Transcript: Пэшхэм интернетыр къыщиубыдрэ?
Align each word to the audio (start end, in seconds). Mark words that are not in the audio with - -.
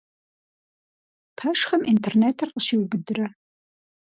Пэшхэм 1.37 1.81
интернетыр 1.93 2.49
къыщиубыдрэ? 2.53 3.25